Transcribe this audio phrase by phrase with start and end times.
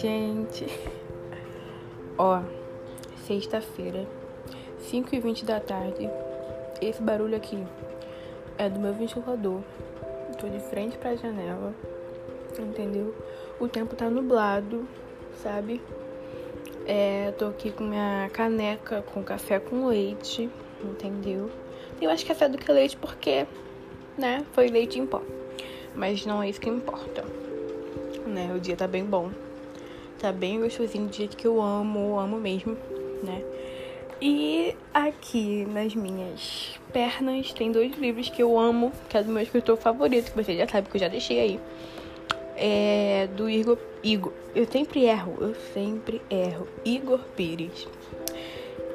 [0.00, 0.66] gente.
[2.16, 2.40] Ó,
[3.26, 4.06] sexta-feira,
[4.78, 6.08] 5 e 20 da tarde.
[6.80, 7.62] Esse barulho aqui
[8.56, 9.60] é do meu ventilador.
[10.38, 11.74] Tô de frente pra janela,
[12.58, 13.14] entendeu?
[13.60, 14.88] O tempo tá nublado,
[15.42, 15.82] sabe?
[16.86, 20.48] É, tô aqui com minha caneca com café com leite,
[20.82, 21.50] entendeu?
[21.98, 23.46] Que é café do que leite porque,
[24.16, 25.20] né, foi leite em pó.
[25.94, 27.22] Mas não é isso que importa,
[28.26, 28.50] né?
[28.56, 29.30] O dia tá bem bom.
[30.20, 32.76] Tá bem gostosinho, do jeito que eu amo, amo mesmo,
[33.24, 33.42] né?
[34.20, 39.42] E aqui nas minhas pernas tem dois livros que eu amo, que é do meu
[39.42, 41.60] escritor favorito, que você já sabe que eu já deixei aí.
[42.54, 43.78] É do Igor.
[44.02, 44.34] Igor.
[44.54, 46.68] Eu sempre erro, eu sempre erro.
[46.84, 47.88] Igor Pires.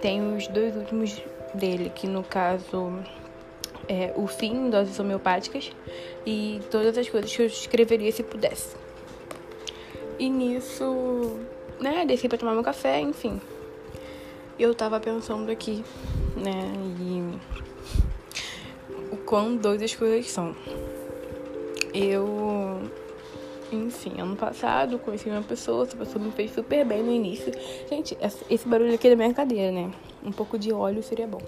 [0.04, 1.20] Tem os dois últimos
[1.56, 3.00] dele, que no caso
[3.90, 5.72] é O Fim, Doses Homeopáticas,
[6.24, 8.85] e todas as coisas que eu escreveria se pudesse.
[10.18, 11.40] E nisso,
[11.80, 13.42] né, desci pra tomar meu café, enfim.
[14.58, 15.84] Eu tava pensando aqui,
[16.38, 17.38] né, e
[19.12, 20.56] o quão doidas as coisas são.
[21.94, 22.82] Eu,
[23.72, 27.52] enfim, ano passado conheci uma pessoa, essa pessoa me fez super bem no início.
[27.90, 28.18] Gente,
[28.50, 29.92] esse barulho aqui é da minha cadeira, né?
[30.24, 31.42] Um pouco de óleo seria bom.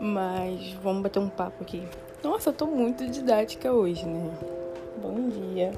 [0.00, 1.82] Mas vamos bater um papo aqui.
[2.22, 4.36] Nossa, eu tô muito didática hoje, né?
[5.00, 5.72] Bom dia.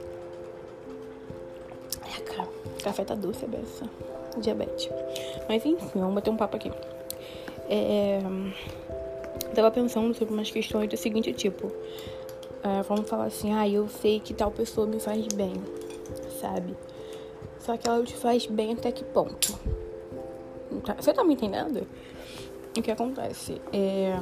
[2.83, 3.85] Café tá doce, beça.
[4.39, 4.89] Diabetes.
[5.49, 6.73] Mas enfim, vamos bater um papo aqui.
[7.69, 8.21] É,
[9.55, 11.71] tava pensando sobre umas questões do seguinte tipo.
[12.63, 15.55] É, vamos falar assim, ah, eu sei que tal pessoa me faz bem,
[16.41, 16.77] sabe?
[17.59, 19.59] Só que ela te faz bem até que ponto?
[20.85, 21.87] Tá, você tá me entendendo?
[22.77, 23.61] O que acontece?
[23.73, 24.17] É,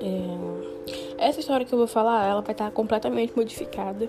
[0.00, 4.08] é, essa história que eu vou falar, ela vai estar completamente modificada,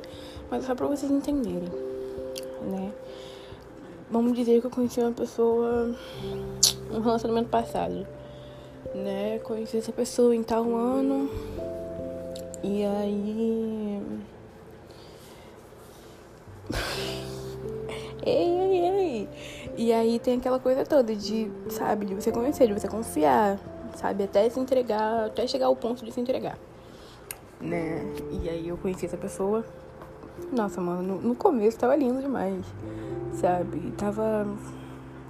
[0.49, 1.94] mas é só pra vocês entenderem
[2.61, 2.91] né?
[4.09, 5.95] Vamos dizer que eu conheci uma pessoa
[6.91, 8.05] um relacionamento passado,
[8.93, 9.39] né?
[9.39, 11.29] Conheci essa pessoa em tal ano
[12.63, 14.01] e aí
[18.25, 19.29] ei, ei, ei.
[19.77, 23.59] E aí tem aquela coisa toda de, sabe, de você conhecer, de você confiar,
[23.95, 26.57] sabe, até se entregar, até chegar ao ponto de se entregar,
[27.59, 28.01] né?
[28.31, 29.65] E aí eu conheci essa pessoa
[30.51, 32.65] nossa, mano, no, começo tava lindo demais,
[33.33, 33.91] sabe?
[33.91, 34.47] Tava.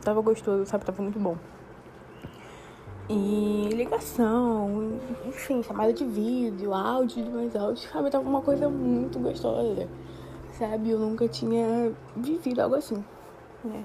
[0.03, 0.85] Tava gostoso, sabe?
[0.85, 1.35] Tava muito bom.
[3.09, 8.09] E ligação, enfim, chamada de vídeo, áudio mais áudio, sabe?
[8.09, 9.87] Tava uma coisa muito gostosa,
[10.57, 10.89] sabe?
[10.89, 13.03] Eu nunca tinha vivido algo assim,
[13.63, 13.83] né?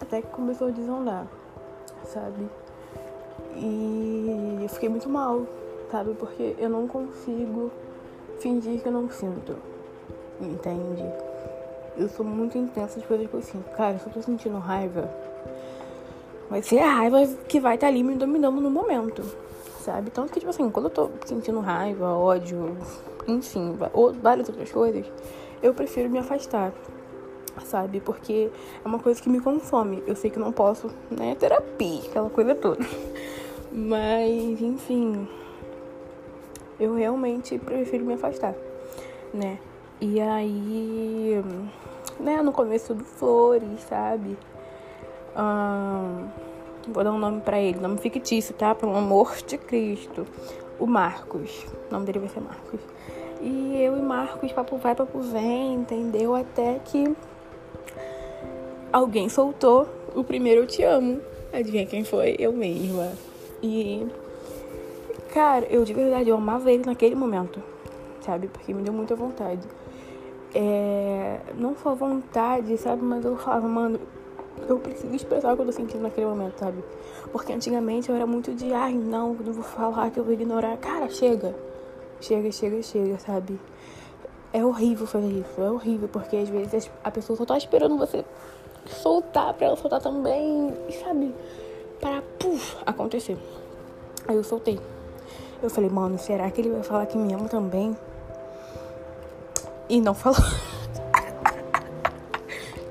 [0.00, 1.26] Até que começou a desandar,
[2.04, 2.46] sabe?
[3.56, 5.46] E eu fiquei muito mal,
[5.90, 6.14] sabe?
[6.14, 7.70] Porque eu não consigo
[8.38, 9.71] fingir que eu não sinto
[10.44, 11.04] entende?
[11.96, 13.70] Eu sou muito intensa as coisas eu sinto.
[13.76, 15.10] Cara, se eu tô sentindo raiva,
[16.48, 19.22] vai ser a raiva que vai estar tá ali me dominando no momento,
[19.80, 20.10] sabe?
[20.10, 22.76] Tanto que, tipo assim, quando eu tô sentindo raiva, ódio,
[23.26, 25.06] enfim, ou várias outras coisas,
[25.62, 26.72] eu prefiro me afastar,
[27.64, 28.00] sabe?
[28.00, 28.50] Porque
[28.84, 30.02] é uma coisa que me consome.
[30.06, 31.34] Eu sei que não posso, né?
[31.34, 32.84] Terapia, aquela coisa toda.
[33.70, 35.28] Mas, enfim,
[36.78, 38.54] eu realmente prefiro me afastar,
[39.32, 39.58] né?
[40.04, 41.40] E aí,
[42.18, 44.36] né, no começo do Flores, sabe?
[46.88, 48.74] vou dar um nome para ele, nome fictício, tá?
[48.74, 50.26] Pelo amor de Cristo.
[50.80, 51.64] O Marcos.
[51.88, 52.80] O nome dele vai ser Marcos.
[53.40, 56.34] E eu e Marcos, papo vai, papo vem, entendeu?
[56.34, 57.16] Até que
[58.92, 59.86] alguém soltou
[60.16, 61.20] o primeiro Eu Te Amo.
[61.52, 62.34] Adivinha quem foi?
[62.40, 63.12] Eu mesma.
[63.62, 64.04] E,
[65.32, 67.62] cara, eu de verdade, eu amava ele naquele momento,
[68.20, 68.48] sabe?
[68.48, 69.62] Porque me deu muita vontade
[70.54, 73.02] é, não só vontade, sabe?
[73.02, 73.98] Mas eu falava, mano,
[74.68, 76.82] eu preciso expressar o que eu tô sentindo naquele momento, sabe?
[77.30, 80.76] Porque antigamente eu era muito de, ai, não, não vou falar, que eu vou ignorar.
[80.76, 81.54] Cara, chega.
[82.20, 83.58] Chega, chega, chega, sabe?
[84.52, 88.24] É horrível fazer isso, é horrível, porque às vezes a pessoa só tá esperando você
[88.86, 91.34] soltar pra ela soltar também, sabe?
[92.00, 93.38] Para, puf, acontecer.
[94.28, 94.78] Aí eu soltei.
[95.62, 97.96] Eu falei, mano, será que ele vai falar que me ama também?
[99.88, 100.38] E não falou.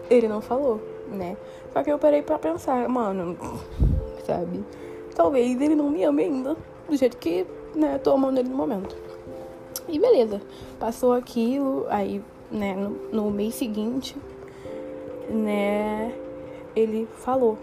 [0.09, 1.37] ele não falou, né?
[1.73, 3.37] Só que eu parei pra pensar, mano,
[4.25, 4.63] sabe?
[5.15, 6.57] Talvez ele não me ame ainda,
[6.89, 8.95] do jeito que, né, tô amando ele no momento.
[9.87, 10.41] E beleza,
[10.79, 12.21] passou aquilo, aí,
[12.51, 14.15] né, no, no mês seguinte,
[15.29, 16.13] né,
[16.75, 17.57] ele falou,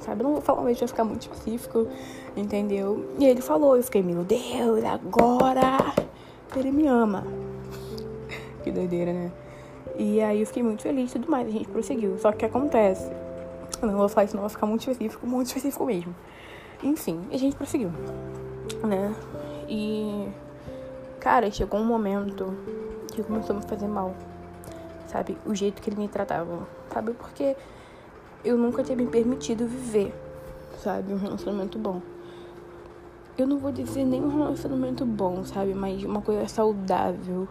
[0.00, 0.22] sabe?
[0.22, 1.86] não vou falar, mas vai ficar muito específico,
[2.36, 3.06] entendeu?
[3.18, 5.76] E ele falou, eu fiquei, meu Deus, agora
[6.56, 7.24] ele me ama.
[8.62, 9.32] Que doideira, né?
[9.98, 12.18] E aí eu fiquei muito feliz e tudo mais, a gente prosseguiu.
[12.18, 13.10] Só que o que acontece?
[13.80, 16.14] Eu não vou falar isso, não vai ficar muito específico, muito específico mesmo.
[16.82, 17.90] Enfim, a gente prosseguiu,
[18.84, 19.14] né?
[19.68, 20.28] E,
[21.20, 22.54] cara, chegou um momento
[23.12, 24.14] que começou a me fazer mal,
[25.06, 25.36] sabe?
[25.46, 27.12] O jeito que ele me tratava, sabe?
[27.12, 27.56] Porque
[28.44, 30.12] eu nunca tinha me permitido viver,
[30.78, 31.12] sabe?
[31.12, 32.00] Um relacionamento bom.
[33.38, 35.74] Eu não vou dizer nem um relacionamento bom, sabe?
[35.74, 37.48] Mas uma coisa saudável,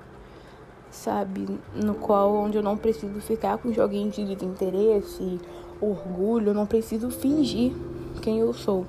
[0.91, 1.59] sabe?
[1.73, 5.39] No qual onde eu não preciso ficar com joguinhos de desinteresse,
[5.79, 7.73] orgulho, eu não preciso fingir
[8.21, 8.85] quem eu sou.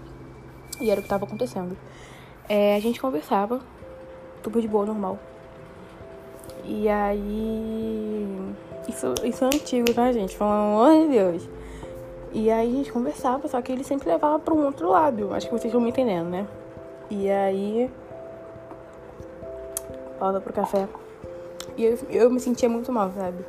[0.81, 1.77] E era o que estava acontecendo.
[2.49, 3.61] É, a gente conversava,
[4.43, 5.19] tudo de boa, normal.
[6.65, 8.55] E aí.
[8.89, 10.37] Isso, isso é antigo, tá, gente?
[10.37, 11.49] Pelo amor de Deus.
[12.33, 15.33] E aí a gente conversava, só que ele sempre levava para um outro lado.
[15.35, 16.47] Acho que vocês estão me entendendo, né?
[17.11, 17.91] E aí.
[20.19, 20.89] Pausa pro café.
[21.77, 23.45] E eu, eu me sentia muito mal, sabe?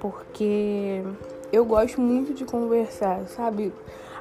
[0.00, 1.02] Porque
[1.52, 3.72] eu gosto muito de conversar, sabe?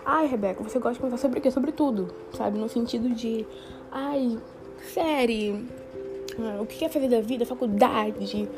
[0.06, 1.52] Ai, Rebeca, você gosta de conversar sobre o quê?
[1.52, 2.58] Sobre tudo, sabe?
[2.58, 3.46] No sentido de,
[3.92, 4.38] ai,
[4.94, 5.66] série,
[6.40, 8.50] ah, o que quer fazer da vida, faculdade.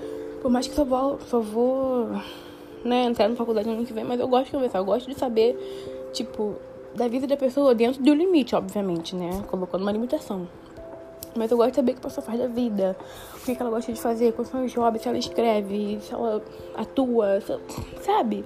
[0.42, 2.10] Por mais que só vou, só vou
[2.84, 5.10] né, entrar na faculdade no ano que vem, mas eu gosto de conversar, eu gosto
[5.10, 5.56] de saber,
[6.12, 6.56] tipo,
[6.96, 9.44] da vida da pessoa dentro do limite, obviamente, né?
[9.48, 10.48] Colocando uma limitação.
[11.36, 12.96] Mas eu gosto de saber o que a pessoa faz da vida,
[13.36, 16.42] o que ela gosta de fazer, quais são os hobbies, se ela escreve, se ela
[16.76, 17.42] atua,
[18.02, 18.46] sabe?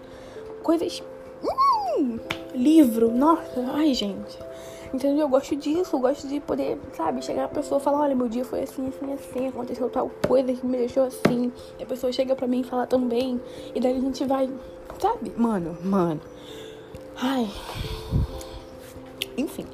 [0.63, 1.03] Coisas.
[1.43, 2.19] Hum,
[2.53, 4.37] livro, nossa, ai gente.
[4.93, 5.25] Entendeu?
[5.25, 8.29] Eu gosto disso, eu gosto de poder, sabe, chegar a pessoa e falar, olha, meu
[8.29, 11.51] dia foi assim, assim, assim, aconteceu tal coisa que me deixou assim.
[11.77, 13.39] E a pessoa chega pra mim e fala também.
[13.75, 14.49] E daí a gente vai,
[14.99, 15.33] sabe?
[15.35, 16.21] Mano, mano.
[17.21, 17.49] Ai.
[19.37, 19.65] Enfim.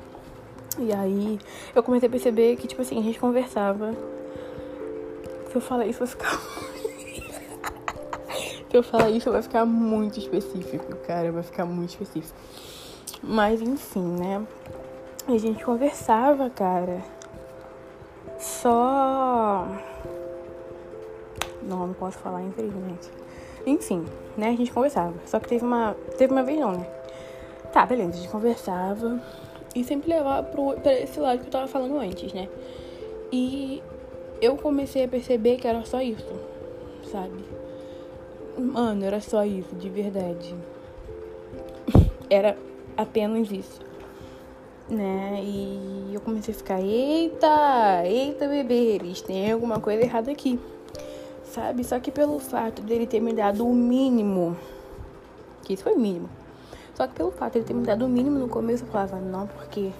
[0.80, 1.40] E aí
[1.76, 3.94] eu comecei a perceber que, tipo assim, a gente conversava.
[5.50, 6.32] Se eu falar isso, vai ficar.
[8.70, 11.32] Se eu falar isso, vai ficar muito específico, cara.
[11.32, 12.36] Vai ficar muito específico.
[13.22, 14.46] Mas enfim, né?
[15.28, 17.02] A gente conversava, cara.
[18.40, 19.68] Só.
[21.62, 23.10] Não, não posso falar, infelizmente.
[23.66, 24.06] Enfim,
[24.36, 24.50] né?
[24.50, 25.14] A gente conversava.
[25.26, 25.96] Só que teve uma.
[26.18, 26.86] Teve uma vez não, né?
[27.72, 29.22] Tá, beleza, a gente conversava.
[29.76, 32.48] E sempre levava pro, pra esse lado que eu tava falando antes, né?
[33.32, 33.82] E
[34.40, 36.32] eu comecei a perceber que era só isso,
[37.12, 37.44] sabe?
[38.58, 40.54] Mano, era só isso, de verdade.
[42.30, 42.56] Era
[42.96, 43.82] apenas isso.
[44.88, 45.42] Né?
[45.44, 50.60] E eu comecei a ficar, eita, eita bebê, eles têm alguma coisa errada aqui.
[51.46, 51.84] Sabe?
[51.84, 54.56] Só que pelo fato dele ter me dado o mínimo,
[55.64, 56.30] que isso foi o mínimo
[56.96, 59.20] só que pelo fato de ele ter me dado o mínimo no começo, eu falava,
[59.20, 59.92] não, porque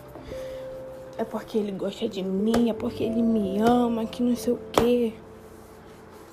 [1.18, 4.60] é porque ele gosta de mim, é porque ele me ama, que não sei o
[4.72, 5.14] quê.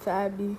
[0.04, 0.56] Sabe?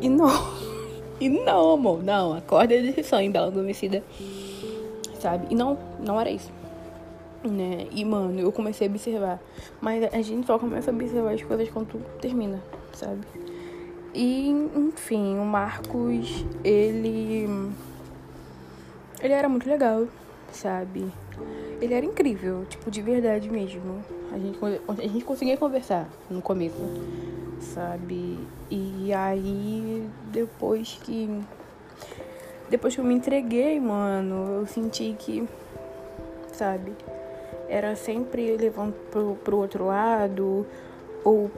[0.00, 0.28] E não.
[1.20, 2.34] E não, amor, não.
[2.34, 4.02] Acorda de sonho, bela adormecida.
[5.20, 5.46] Sabe?
[5.48, 6.50] E não, não era isso.
[7.44, 7.86] Né?
[7.92, 9.40] E, mano, eu comecei a observar.
[9.80, 12.60] Mas a gente só começa a observar as coisas quando termina,
[12.92, 13.20] sabe?
[14.12, 17.48] E, enfim, o Marcos, ele
[19.20, 20.06] ele era muito legal,
[20.52, 21.10] sabe?
[21.80, 24.04] Ele era incrível, tipo, de verdade mesmo.
[24.32, 26.76] A gente, a gente conseguia conversar no começo,
[27.60, 28.38] sabe?
[28.70, 31.40] E aí, depois que.
[32.68, 35.46] Depois que eu me entreguei, mano, eu senti que,
[36.52, 36.92] sabe?
[37.68, 40.66] Era sempre levando pro, pro outro lado,
[41.22, 41.50] ou,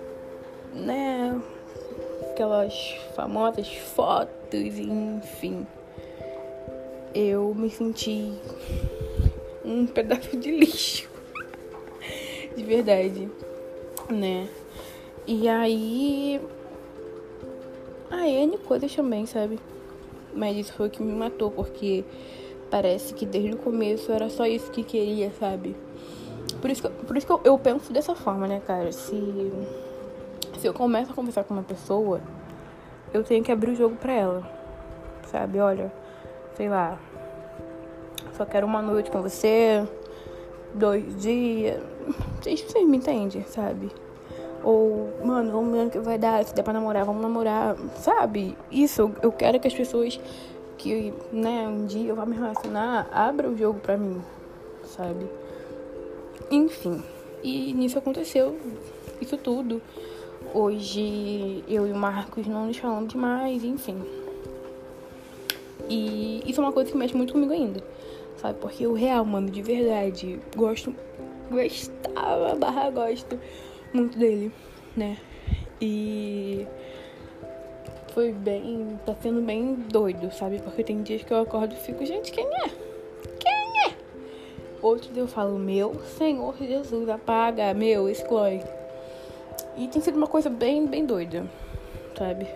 [0.74, 1.40] né?
[2.32, 5.66] Aquelas famosas fotos, enfim
[7.14, 8.32] eu me senti
[9.64, 11.08] um pedaço de lixo.
[12.56, 13.28] de verdade,
[14.08, 14.48] né?
[15.26, 16.40] E aí.
[18.10, 19.58] A N coisas também, sabe?
[20.32, 22.04] Mas isso foi o que me matou, porque
[22.70, 25.74] parece que desde o começo era só isso que queria, sabe?
[26.60, 28.92] Por isso que, por isso que eu, eu penso dessa forma, né, cara?
[28.92, 29.52] Se,
[30.58, 32.20] se eu começo a conversar com uma pessoa,
[33.12, 34.50] eu tenho que abrir o jogo pra ela,
[35.30, 35.58] sabe?
[35.58, 35.92] Olha
[36.56, 36.98] sei lá,
[38.36, 39.86] só quero uma noite com você,
[40.74, 41.80] dois dias.
[42.40, 43.90] Vocês, vocês me entendem, sabe?
[44.62, 48.56] Ou, mano, vamos ver o que vai dar, se der pra namorar, vamos namorar, sabe?
[48.70, 50.18] Isso, eu quero que as pessoas
[50.78, 54.20] que, né, um dia eu vá me relacionar, abram o jogo pra mim,
[54.84, 55.26] sabe?
[56.50, 57.02] Enfim,
[57.42, 58.58] e nisso aconteceu,
[59.20, 59.80] isso tudo.
[60.54, 64.25] Hoje eu e o Marcos não nos falamos mais, enfim.
[65.88, 67.82] E isso é uma coisa que mexe muito comigo ainda.
[68.36, 68.58] Sabe?
[68.60, 70.94] Porque o real, mano, de verdade, gosto.
[71.50, 73.38] Gostava, barra gosto
[73.92, 74.52] muito dele,
[74.96, 75.16] né?
[75.80, 76.66] E
[78.12, 78.98] foi bem.
[79.04, 80.58] tá sendo bem doido, sabe?
[80.60, 82.68] Porque tem dias que eu acordo e fico, gente, quem é?
[83.38, 83.94] Quem é?
[84.82, 88.62] Outro dia eu falo, meu Senhor Jesus, apaga, meu, exclui.
[89.76, 91.46] E tem sido uma coisa bem, bem doida,
[92.16, 92.46] sabe?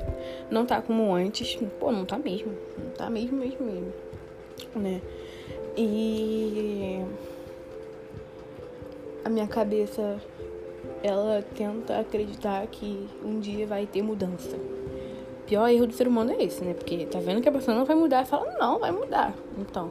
[0.50, 1.59] Não tá como antes.
[1.79, 2.52] Pô, não tá mesmo.
[2.79, 3.93] Não tá mesmo, mesmo, mesmo.
[4.75, 5.00] Né?
[5.76, 7.00] E
[9.25, 10.21] a minha cabeça
[11.02, 14.57] ela tenta acreditar que um dia vai ter mudança.
[15.47, 16.75] Pior erro do ser humano é esse, né?
[16.75, 19.35] Porque tá vendo que a pessoa não vai mudar, fala, não, vai mudar.
[19.59, 19.90] Então,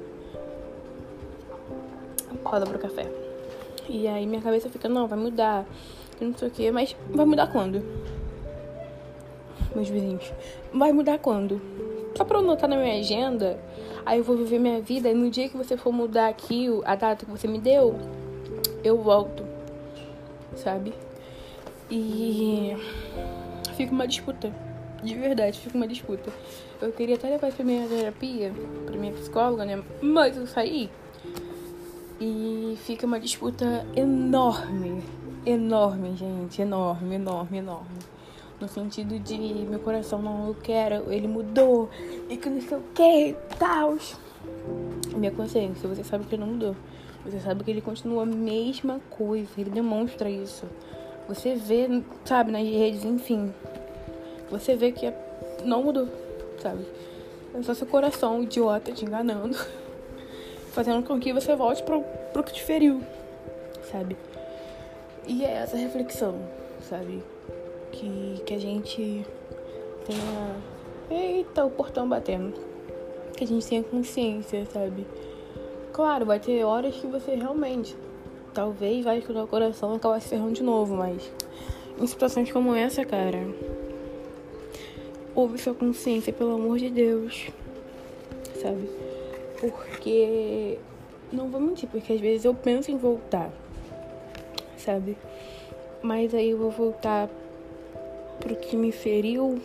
[2.44, 3.12] roda pro café.
[3.90, 5.66] E aí minha cabeça fica, não, vai mudar,
[6.22, 7.84] não sei o que, mas vai mudar quando?
[9.80, 10.34] Meus vizinhos,
[10.74, 11.62] vai mudar quando?
[12.18, 13.58] Só pra eu anotar na minha agenda,
[14.06, 16.96] aí eu vou viver minha vida, e no dia que você for mudar aqui a
[16.96, 17.96] data que você me deu,
[18.84, 19.42] eu volto,
[20.54, 20.94] sabe?
[21.90, 22.76] E
[23.78, 24.54] fica uma disputa.
[25.02, 26.30] De verdade, fica uma disputa.
[26.82, 28.52] Eu queria até levar pra minha terapia,
[28.86, 29.82] pra minha psicóloga, né?
[30.02, 30.90] Mas eu saí.
[32.20, 35.02] E fica uma disputa enorme.
[35.46, 36.62] Enorme, gente.
[36.62, 37.99] Enorme, enorme, enorme.
[38.60, 41.90] No sentido de meu coração não eu quero, ele mudou.
[42.30, 43.98] E que não sei o que, tal.
[45.16, 46.76] Minha consciência, você sabe que ele não mudou.
[47.26, 50.66] Você sabe que ele continua a mesma coisa, ele demonstra isso.
[51.28, 51.88] Você vê,
[52.26, 53.54] sabe, nas redes, enfim.
[54.50, 55.14] Você vê que é,
[55.64, 56.08] não mudou,
[56.62, 56.86] sabe?
[57.54, 59.56] É só seu coração idiota te enganando,
[60.74, 63.02] fazendo com que você volte pro, pro que te feriu,
[63.92, 64.18] sabe?
[65.28, 66.36] E é essa reflexão,
[66.82, 67.24] sabe?
[67.92, 69.26] Que, que a gente
[70.06, 70.56] tenha.
[71.10, 72.54] Eita, o portão batendo.
[73.36, 75.06] Que a gente tenha consciência, sabe?
[75.92, 77.96] Claro, vai ter horas que você realmente
[78.54, 81.32] talvez vai escutar o coração e acabar se ferrando de novo, mas
[82.00, 83.40] em situações como essa, cara,
[85.36, 87.48] ouve sua consciência, pelo amor de Deus,
[88.62, 88.90] sabe?
[89.60, 90.78] Porque
[91.32, 93.52] não vou mentir, porque às vezes eu penso em voltar,
[94.78, 95.18] sabe?
[96.02, 97.30] Mas aí eu vou voltar
[98.40, 99.62] pro que me feriu,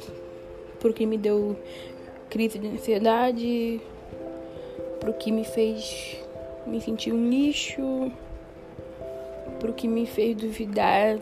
[0.80, 1.56] pro que me deu
[2.28, 3.80] crise de ansiedade,
[5.00, 6.18] pro que me fez
[6.66, 8.10] me sentir um lixo,
[9.60, 11.18] pro que me fez duvidar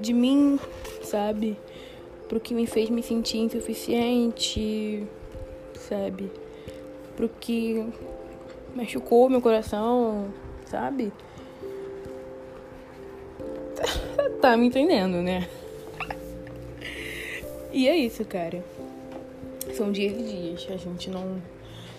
[0.00, 0.58] de mim,
[1.02, 1.56] sabe?
[2.28, 5.06] Pro que me fez me sentir insuficiente,
[5.74, 6.30] sabe?
[7.16, 7.86] Pro que
[8.74, 10.32] machucou meu coração,
[10.66, 11.12] sabe?
[14.40, 15.48] tá me entendendo, né?
[17.72, 18.62] E é isso, cara.
[19.74, 20.66] São dias e dias.
[20.70, 21.40] A gente não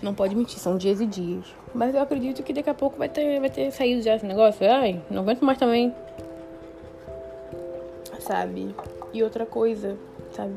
[0.04, 1.46] não pode mentir, são dias e dias.
[1.74, 4.70] Mas eu acredito que daqui a pouco vai ter, vai ter saído já esse negócio.
[4.70, 5.96] Ai, não aguento mais também.
[8.20, 8.76] Sabe?
[9.14, 9.98] E outra coisa,
[10.32, 10.56] sabe?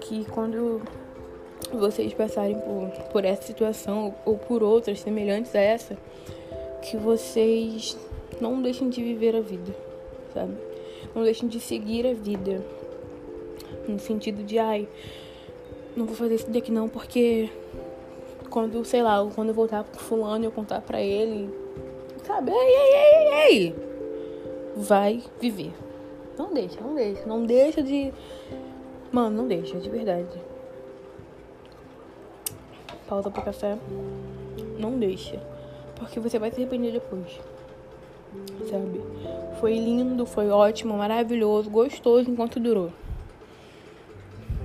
[0.00, 0.82] Que quando
[1.72, 5.96] vocês passarem por, por essa situação ou por outras semelhantes a essa,
[6.82, 7.96] que vocês
[8.40, 9.74] não deixem de viver a vida,
[10.34, 10.54] sabe?
[11.14, 12.62] Não deixem de seguir a vida.
[13.88, 14.88] No sentido de, ai,
[15.96, 17.50] não vou fazer isso daqui não porque
[18.50, 21.52] quando, sei lá, quando eu voltar com fulano eu contar pra ele,
[22.24, 22.50] sabe?
[22.50, 23.74] Ei, ei, ei, ei,
[24.76, 25.72] vai viver.
[26.38, 28.12] Não deixa, não deixa, não deixa de.
[29.10, 30.38] Mano, não deixa, de verdade.
[33.08, 33.78] Pausa pro café.
[34.78, 35.40] Não deixa.
[35.98, 37.40] Porque você vai se arrepender depois.
[38.70, 39.00] Sabe?
[39.60, 42.92] Foi lindo, foi ótimo, maravilhoso, gostoso enquanto durou.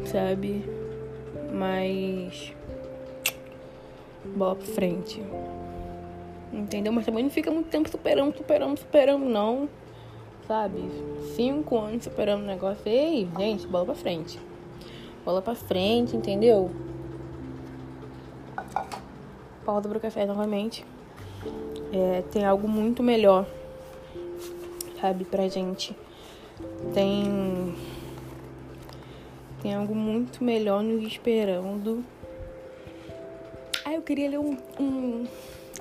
[0.06, 0.64] Sabe?
[1.54, 2.54] Mas
[4.36, 5.22] bola pra frente.
[6.52, 6.92] Entendeu?
[6.92, 9.70] Mas também não fica muito tempo superando, superando, superando, não.
[10.48, 10.82] Sabe?
[11.36, 12.82] Cinco anos superando o negócio.
[12.86, 14.40] Ei, gente, bola pra frente.
[15.24, 16.72] Bola pra frente, entendeu?
[19.64, 20.86] Pausa pro café novamente.
[21.94, 23.46] É, tem algo muito melhor,
[25.00, 25.96] sabe, pra gente.
[26.94, 27.76] Tem.
[29.62, 32.04] Tem algo muito melhor nos esperando
[33.92, 35.28] ah, eu queria ler um, um.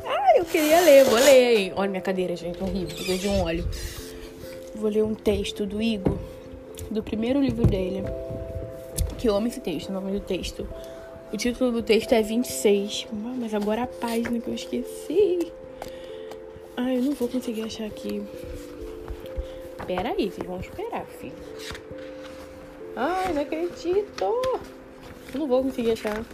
[0.05, 1.73] Ah, eu queria ler, vou ler aí.
[1.77, 3.69] Olha minha cadeira, gente, horrível, preciso de um óleo.
[4.75, 6.19] Vou ler um texto do Igor,
[6.91, 8.03] do primeiro livro dele.
[9.17, 10.67] Que eu amo esse texto, o nome do texto.
[11.33, 13.07] O título do texto é 26.
[13.13, 15.53] Mas agora a página que eu esqueci.
[16.77, 18.23] Ai, eu não vou conseguir achar aqui.
[19.87, 21.35] Pera aí, vocês vão esperar, filho.
[22.97, 24.25] Ai, não acredito.
[25.33, 26.25] Eu não vou conseguir achar.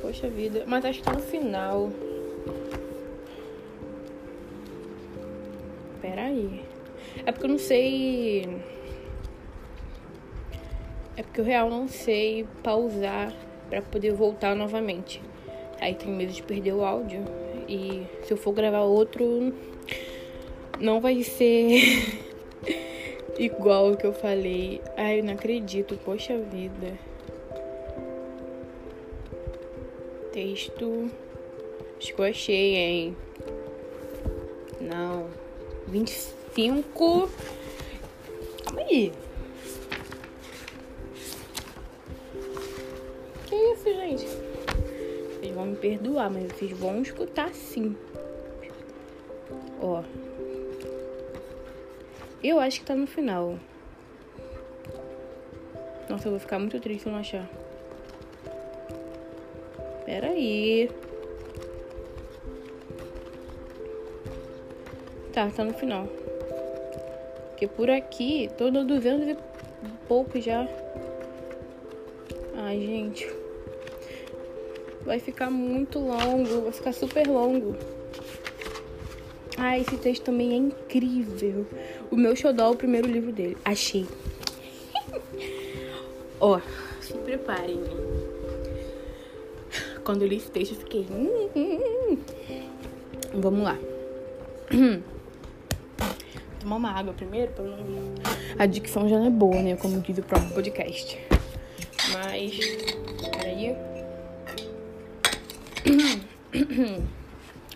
[0.00, 0.64] Poxa vida.
[0.66, 1.90] Mas acho que tá no final.
[6.02, 6.64] Pera aí.
[7.24, 8.62] É porque eu não sei.
[11.16, 13.32] É porque eu real não sei pausar
[13.68, 15.22] para poder voltar novamente.
[15.80, 17.24] Aí tenho medo de perder o áudio.
[17.68, 19.54] E se eu for gravar outro,
[20.78, 22.20] não vai ser
[23.40, 24.82] igual o que eu falei.
[24.96, 26.98] Ai, eu não acredito, poxa vida.
[30.32, 31.10] Texto.
[31.98, 33.16] Acho que eu achei, hein?
[34.80, 35.26] Não.
[35.88, 37.30] 25.
[38.64, 39.12] Calma aí.
[43.46, 44.26] Que isso, gente?
[45.40, 47.96] Vocês vão me perdoar, mas vocês vão escutar sim.
[49.80, 50.02] Ó.
[52.42, 53.58] Eu acho que tá no final.
[56.08, 57.46] Nossa, eu vou ficar muito triste se eu não achar.
[60.06, 60.90] Pera aí.
[65.32, 66.08] Tá, tá no final.
[67.50, 69.36] Porque por aqui, tô no 200 e
[70.08, 70.66] pouco já.
[72.56, 73.30] Ai, gente.
[75.02, 77.76] Vai ficar muito longo, vai ficar super longo.
[79.56, 81.66] Ah, esse texto também é incrível.
[82.10, 83.56] O meu xodó, o primeiro livro dele.
[83.64, 84.06] Achei.
[86.40, 86.60] Ó, oh,
[87.00, 87.80] se preparem.
[90.02, 91.06] Quando eu li esse texto, eu fiquei.
[91.10, 92.18] Hum, hum, hum.
[93.34, 93.78] Vamos lá.
[96.58, 97.76] Tomar uma água primeiro, pra não.
[98.58, 99.76] A dicção já não é boa, né?
[99.76, 101.16] Como diz o próprio podcast.
[102.12, 102.58] Mas.
[103.38, 103.76] Peraí.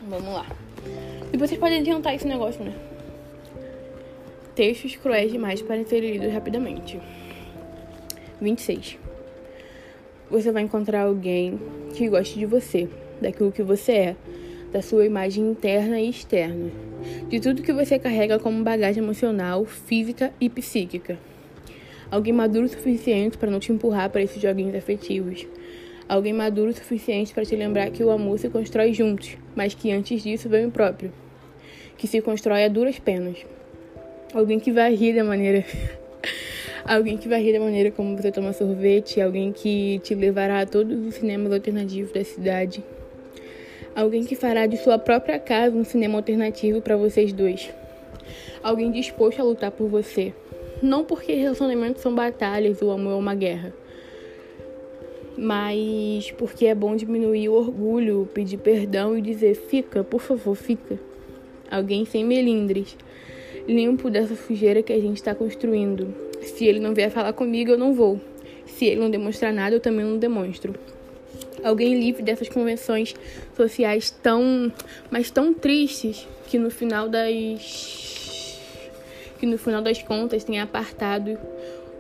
[0.09, 0.47] Vamos lá.
[1.33, 2.75] E vocês podem adiantar esse negócio, né?
[4.55, 7.01] Textos cruéis demais para serem lidos rapidamente.
[8.41, 8.99] 26.
[10.31, 11.59] Você vai encontrar alguém
[11.95, 12.89] que goste de você,
[13.21, 14.17] daquilo que você é,
[14.73, 16.71] da sua imagem interna e externa,
[17.29, 21.19] de tudo que você carrega como bagagem emocional, física e psíquica.
[22.11, 25.47] Alguém maduro o suficiente para não te empurrar para esses joguinhos afetivos
[26.07, 29.91] Alguém maduro o suficiente para te lembrar que o amor se constrói juntos, mas que
[29.91, 31.11] antes disso vem o próprio,
[31.97, 33.39] que se constrói a duras penas.
[34.35, 35.65] Alguém que vai rir da maneira.
[36.85, 40.67] alguém que vai rir da maneira como você toma sorvete, alguém que te levará a
[40.67, 42.83] todos os cinemas alternativos da cidade.
[43.95, 47.73] Alguém que fará de sua própria casa um cinema alternativo para vocês dois.
[48.61, 50.35] Alguém disposto a lutar por você.
[50.83, 53.73] Não porque relacionamentos são batalhas, o amor é uma guerra
[55.37, 60.99] mas porque é bom diminuir o orgulho, pedir perdão e dizer: fica, por favor, fica.
[61.71, 62.97] Alguém sem melindres,
[63.67, 66.15] limpo dessa sujeira que a gente está construindo.
[66.43, 68.21] Se ele não vier falar comigo, eu não vou.
[68.67, 70.75] Se ele não demonstrar nada, eu também não demonstro.
[71.63, 73.15] Alguém livre dessas convenções
[73.57, 74.73] sociais tão,
[75.11, 78.61] mas tão tristes que no final das
[79.39, 81.39] que no final das contas tem apartado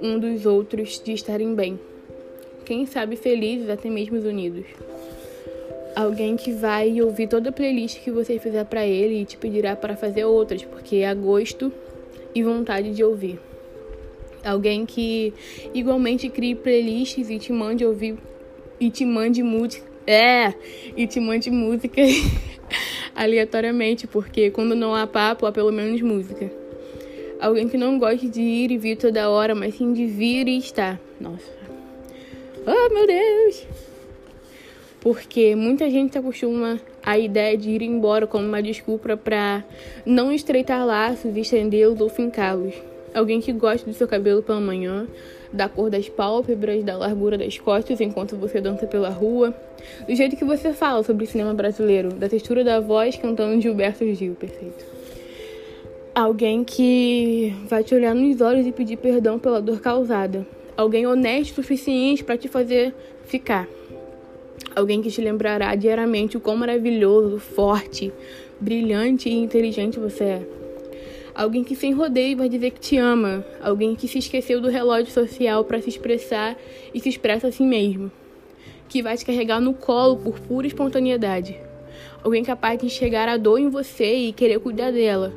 [0.00, 1.79] um dos outros de estarem bem
[2.64, 4.64] quem sabe felizes, até mesmo unidos.
[5.94, 9.76] Alguém que vai ouvir toda a playlist que você fizer para ele e te pedirá
[9.76, 11.72] para fazer outras, porque é gosto
[12.35, 13.38] e vontade de ouvir.
[14.44, 15.33] Alguém que
[15.72, 18.18] igualmente crie playlists e te mande ouvir
[18.80, 19.87] e te mande música.
[20.07, 20.52] É,
[20.96, 22.02] e te mande música
[23.14, 26.50] aleatoriamente, porque quando não há papo, há pelo menos música.
[27.40, 30.59] Alguém que não goste de ir e vir toda hora, mas sim de vir e
[30.59, 31.00] estar.
[31.20, 31.52] Nossa,
[32.66, 33.66] Oh, meu Deus!
[35.05, 39.62] Porque muita gente acostuma a ideia de ir embora como uma desculpa para
[40.07, 42.75] não estreitar laços, estendê-los ou fincá-los.
[43.14, 45.07] Alguém que gosta do seu cabelo pela manhã,
[45.53, 49.55] da cor das pálpebras, da largura das costas enquanto você dança pela rua,
[50.09, 54.07] do jeito que você fala sobre o cinema brasileiro, da textura da voz cantando Gilberto
[54.14, 54.87] Gil, perfeito.
[56.14, 61.53] Alguém que vai te olhar nos olhos e pedir perdão pela dor causada, Alguém honesto
[61.53, 62.93] o suficiente para te fazer
[63.27, 63.69] ficar.
[64.74, 68.12] Alguém que te lembrará diariamente o quão maravilhoso, forte,
[68.60, 70.42] brilhante e inteligente você é.
[71.34, 73.44] Alguém que sem rodeio vai dizer que te ama.
[73.60, 76.56] Alguém que se esqueceu do relógio social para se expressar
[76.92, 78.10] e se expressa assim mesmo.
[78.88, 81.56] Que vai te carregar no colo por pura espontaneidade.
[82.22, 85.32] Alguém capaz de enxergar a dor em você e querer cuidar dela.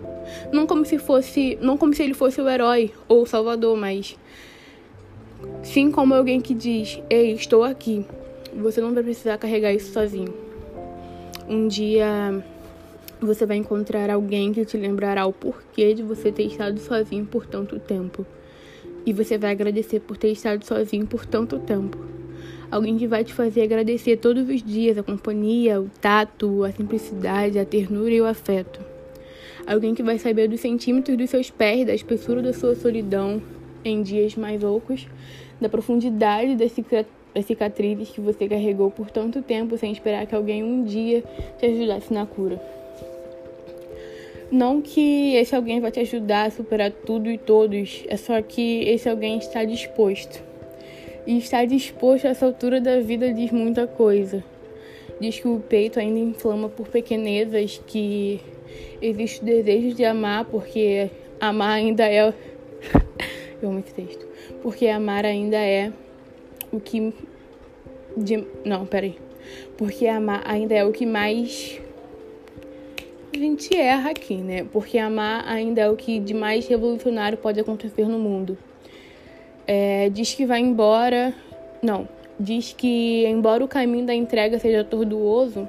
[0.51, 4.17] Não como se fosse, não como se ele fosse o herói ou o salvador, mas
[5.63, 8.05] Sim, como alguém que diz: Ei, estou aqui.
[8.57, 10.33] Você não vai precisar carregar isso sozinho.
[11.47, 12.43] Um dia
[13.21, 17.45] você vai encontrar alguém que te lembrará o porquê de você ter estado sozinho por
[17.45, 18.25] tanto tempo.
[19.05, 21.97] E você vai agradecer por ter estado sozinho por tanto tempo.
[22.69, 27.59] Alguém que vai te fazer agradecer todos os dias a companhia, o tato, a simplicidade,
[27.59, 28.81] a ternura e o afeto.
[29.67, 33.39] Alguém que vai saber dos centímetros dos seus pés, da espessura da sua solidão,
[33.85, 35.07] em dias mais loucos,
[35.61, 36.71] da profundidade das
[37.45, 41.23] cicatrizes que você carregou por tanto tempo sem esperar que alguém um dia
[41.57, 42.61] te ajudasse na cura.
[44.51, 48.81] Não que esse alguém vai te ajudar a superar tudo e todos, é só que
[48.83, 50.41] esse alguém está disposto.
[51.25, 54.41] E estar disposto a essa altura da vida diz muita coisa.
[55.19, 58.39] Diz que o peito ainda inflama por pequenezas, que
[59.01, 61.09] existe o desejo de amar, porque
[61.41, 62.33] amar ainda é.
[63.61, 64.25] Eu amo esse texto.
[64.61, 65.91] Porque amar ainda é
[66.71, 67.13] o que.
[68.15, 68.45] De...
[68.65, 69.17] Não, peraí.
[69.77, 71.79] Porque amar ainda é o que mais
[73.33, 74.65] a gente erra aqui, né?
[74.71, 78.57] Porque amar ainda é o que de mais revolucionário pode acontecer no mundo.
[79.67, 81.33] É, diz que vai embora.
[81.81, 82.07] Não.
[82.39, 85.67] Diz que, embora o caminho da entrega seja tortuoso,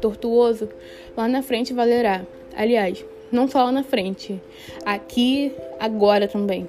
[0.00, 0.68] tortuoso,
[1.16, 2.22] lá na frente valerá.
[2.56, 4.40] Aliás, não só lá na frente,
[4.84, 6.66] aqui, agora também.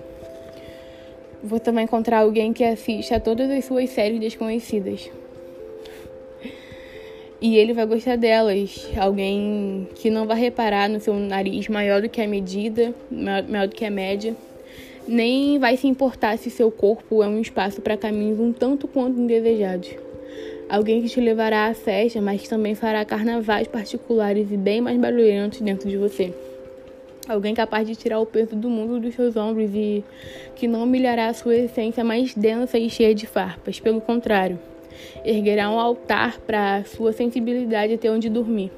[1.43, 5.09] Você vai encontrar alguém que assiste a todas as suas séries desconhecidas
[7.41, 8.89] e ele vai gostar delas.
[8.97, 13.75] Alguém que não vai reparar no seu nariz maior do que a medida, maior do
[13.75, 14.35] que a média,
[15.07, 19.19] nem vai se importar se seu corpo é um espaço para caminhos um tanto quanto
[19.19, 19.89] indesejados.
[20.69, 24.97] Alguém que te levará à festa, mas que também fará carnavais particulares e bem mais
[24.99, 26.31] barulhentos dentro de você.
[27.29, 30.03] Alguém capaz de tirar o peso do mundo dos seus ombros e
[30.55, 33.79] que não humilhará a sua essência mais densa e cheia de farpas.
[33.79, 34.57] Pelo contrário,
[35.23, 38.71] erguerá um altar para sua sensibilidade até onde dormir.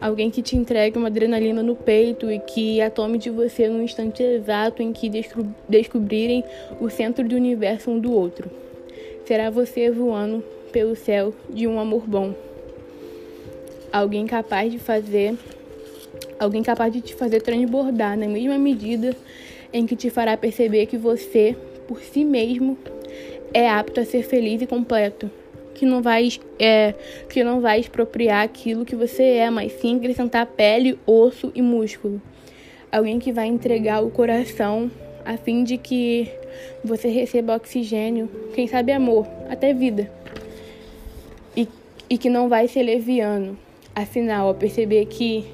[0.00, 3.82] Alguém que te entregue uma adrenalina no peito e que a tome de você no
[3.82, 5.10] instante exato em que
[5.68, 6.42] descobrirem
[6.80, 8.50] o centro do universo um do outro.
[9.26, 12.32] Será você voando pelo céu de um amor bom.
[13.92, 15.34] Alguém capaz de fazer
[16.38, 19.16] alguém capaz de te fazer transbordar na mesma medida
[19.72, 22.78] em que te fará perceber que você, por si mesmo,
[23.52, 25.30] é apto a ser feliz e completo,
[25.74, 26.94] que não vai é,
[27.28, 32.20] que não vai expropriar aquilo que você é, mas sim acrescentar pele, osso e músculo.
[32.90, 34.90] Alguém que vai entregar o coração
[35.24, 36.30] a fim de que
[36.82, 40.10] você receba oxigênio, quem sabe amor, até vida.
[41.54, 41.68] E,
[42.08, 43.58] e que não vai ser leviano,
[43.94, 45.44] afinal, ao perceber que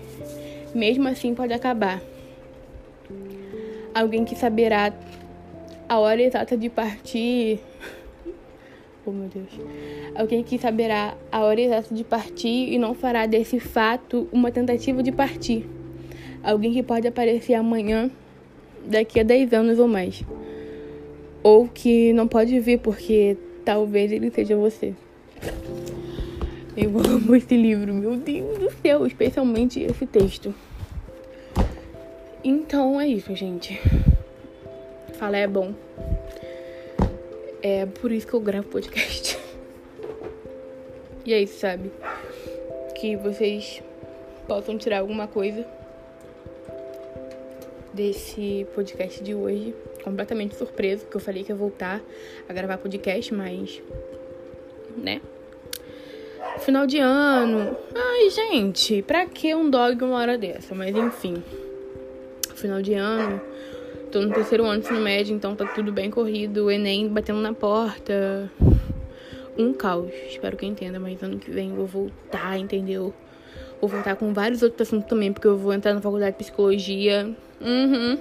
[0.75, 2.03] mesmo assim pode acabar.
[3.95, 4.93] Alguém que saberá
[5.89, 7.61] a hora exata de partir.
[9.07, 9.49] Oh meu Deus.
[10.15, 15.03] Alguém que saberá a hora exata de partir e não fará desse fato uma tentativa
[15.03, 15.69] de partir.
[16.43, 18.11] Alguém que pode aparecer amanhã,
[18.85, 20.23] daqui a 10 anos ou mais.
[21.43, 24.95] Ou que não pode vir porque talvez ele seja você.
[26.77, 30.55] Eu amo esse livro, meu Deus do céu, especialmente esse texto.
[32.43, 33.81] Então é isso, gente
[35.25, 35.73] falar é bom.
[37.63, 39.39] É por isso que eu gravo podcast.
[41.25, 41.91] e é isso, sabe?
[42.95, 43.83] Que vocês
[44.47, 45.67] possam tirar alguma coisa
[47.95, 49.75] desse podcast de hoje.
[50.03, 52.03] Completamente surpreso, porque eu falei que ia voltar
[52.47, 53.81] a gravar podcast, mas.
[54.95, 55.23] né?
[56.65, 57.77] Final de ano.
[57.95, 60.75] Ai, gente, pra que um dog uma hora dessa?
[60.75, 61.43] Mas enfim.
[62.55, 63.41] Final de ano
[64.15, 66.67] Tô no terceiro ano ensino médio, então tá tudo bem corrido.
[66.67, 68.49] O Enem batendo na porta.
[69.59, 70.09] Um caos.
[70.29, 73.13] Espero que entenda, mas ano que vem vou voltar, entendeu?
[73.81, 77.29] Vou voltar com vários outros assuntos também, porque eu vou entrar na faculdade de psicologia.
[77.61, 78.17] Uhum.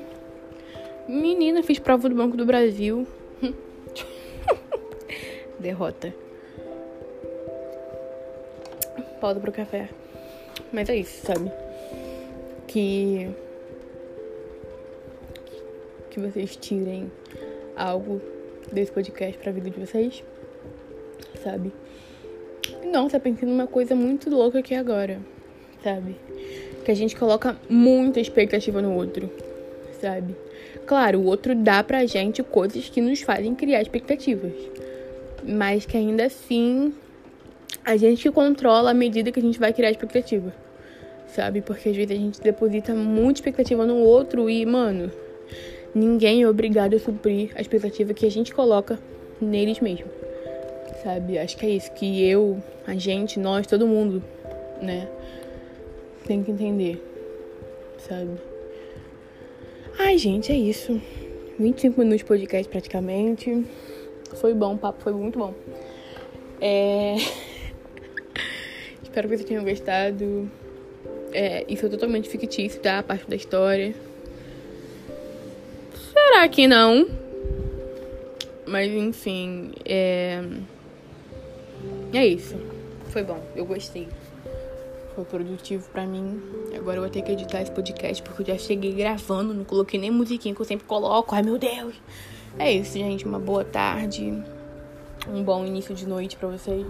[1.08, 3.06] Menina, fiz prova do Banco do Brasil.
[5.60, 6.12] Derrota.
[9.24, 9.88] Pausa pro café.
[10.74, 11.50] Mas é isso, sabe?
[12.68, 13.30] Que
[16.12, 17.10] que vocês tirem
[17.74, 18.22] algo
[18.70, 20.22] desse podcast pra vida de vocês,
[21.42, 21.72] sabe?
[22.92, 25.22] Nossa, pensei numa coisa muito louca aqui agora,
[25.82, 26.18] sabe?
[26.84, 29.32] Que a gente coloca muita expectativa no outro,
[30.02, 30.36] sabe?
[30.86, 34.52] Claro, o outro dá pra gente coisas que nos fazem criar expectativas,
[35.48, 36.94] mas que ainda assim
[37.86, 40.54] a gente controla a medida que a gente vai criar expectativa,
[41.28, 41.62] sabe?
[41.62, 45.12] Porque às vezes a gente deposita muita expectativa no outro e, mano,
[45.94, 49.00] ninguém é obrigado a suprir a expectativa que a gente coloca
[49.42, 50.12] neles mesmos.
[51.04, 51.38] Sabe?
[51.38, 54.24] Acho que é isso que eu, a gente, nós, todo mundo,
[54.82, 55.08] né,
[56.26, 57.04] tem que entender.
[57.98, 58.32] Sabe?
[60.00, 61.00] Ai, gente, é isso.
[61.60, 63.66] 25 minutos de podcast praticamente.
[64.36, 65.54] Foi bom, o papo foi muito bom.
[66.60, 67.16] É...
[69.13, 70.49] Espero que vocês tenham gostado.
[71.32, 72.97] É, isso é totalmente fictício, tá?
[72.97, 73.93] A parte da história.
[76.12, 77.08] Será que não?
[78.65, 80.43] Mas enfim, é.
[82.12, 82.56] É isso.
[83.10, 84.08] Foi bom, eu gostei.
[85.13, 86.41] Foi produtivo pra mim.
[86.76, 89.99] Agora eu vou ter que editar esse podcast porque eu já cheguei gravando, não coloquei
[89.99, 91.36] nem musiquinha que eu sempre coloco.
[91.36, 91.93] Ai meu Deus!
[92.58, 93.26] É isso, gente.
[93.26, 94.34] Uma boa tarde.
[95.30, 96.88] Um bom início de noite pra vocês.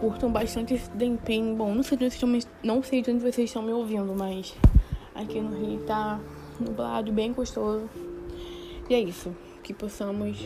[0.00, 1.54] Curtam bastante esse tempinho.
[1.54, 4.14] Bom, não sei de onde vocês estão, não sei de onde vocês estão me ouvindo,
[4.16, 4.54] mas
[5.14, 6.18] aqui no Rio tá
[6.58, 7.88] nublado, bem gostoso.
[8.88, 9.34] E é isso.
[9.62, 10.38] Que possamos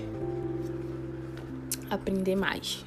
[1.88, 2.84] aprender mais.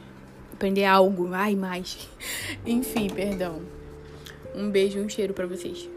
[0.54, 2.10] Aprender algo, ai, mais.
[2.66, 3.62] Enfim, perdão.
[4.54, 5.90] Um beijo e um cheiro para vocês.